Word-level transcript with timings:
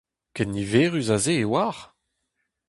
Ken 0.35 0.49
niverus 0.53 1.09
ha 1.11 1.17
se 1.25 1.35
e 1.43 1.45
oac'h? 1.61 1.81